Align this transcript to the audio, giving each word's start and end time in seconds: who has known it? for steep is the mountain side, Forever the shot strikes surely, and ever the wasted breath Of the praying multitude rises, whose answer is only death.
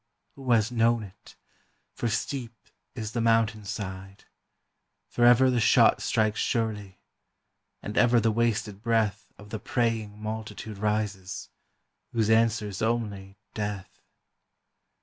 who 0.31 0.51
has 0.51 0.71
known 0.71 1.03
it? 1.03 1.35
for 1.93 2.07
steep 2.07 2.55
is 2.95 3.11
the 3.11 3.21
mountain 3.21 3.63
side, 3.63 4.23
Forever 5.07 5.51
the 5.51 5.59
shot 5.59 6.01
strikes 6.01 6.39
surely, 6.39 6.97
and 7.83 7.95
ever 7.95 8.19
the 8.19 8.31
wasted 8.31 8.81
breath 8.81 9.31
Of 9.37 9.51
the 9.51 9.59
praying 9.59 10.19
multitude 10.19 10.79
rises, 10.79 11.49
whose 12.13 12.31
answer 12.31 12.69
is 12.69 12.81
only 12.81 13.37
death. 13.53 13.99